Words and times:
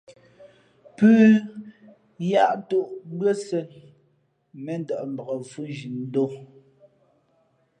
Pʉ̄h 0.95 1.33
yáʼ 2.31 2.53
tōʼ 2.69 2.87
mbʉ́ά 3.13 3.33
sēn, 3.45 3.65
mēndαʼ 4.63 5.01
mbak 5.11 5.29
fhʉ̄nzhi 5.49 5.87
ndǒ. 6.01 6.23